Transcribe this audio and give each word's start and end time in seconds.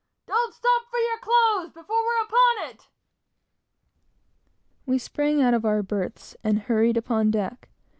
don't 0.25 0.51
stop 0.55 0.87
for 0.89 0.97
your 0.97 1.19
clothes 1.19 1.71
before 1.73 2.03
we're 2.03 2.23
upon 2.25 2.69
it!" 2.71 2.87
We 4.87 4.97
sprang 4.97 5.43
out 5.43 5.53
of 5.53 5.63
our 5.63 5.83
berths 5.83 6.35
and 6.43 6.57
hurried 6.61 6.97
upon 6.97 7.29
deck. 7.29 7.69